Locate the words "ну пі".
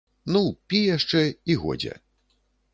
0.35-0.79